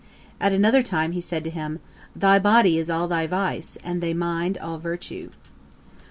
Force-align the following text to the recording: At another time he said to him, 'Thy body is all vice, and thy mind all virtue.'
At 0.39 0.51
another 0.51 0.81
time 0.81 1.11
he 1.11 1.21
said 1.21 1.43
to 1.43 1.51
him, 1.51 1.79
'Thy 2.15 2.39
body 2.39 2.79
is 2.79 2.89
all 2.89 3.07
vice, 3.07 3.77
and 3.83 4.01
thy 4.01 4.13
mind 4.13 4.57
all 4.57 4.79
virtue.' 4.79 5.29